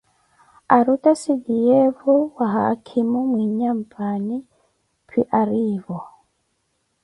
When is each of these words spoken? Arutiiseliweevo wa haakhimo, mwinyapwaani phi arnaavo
Arutiiseliweevo 0.75 2.15
wa 2.35 2.47
haakhimo, 2.55 3.19
mwinyapwaani 3.31 4.37
phi 5.09 5.21
arnaavo 5.39 5.99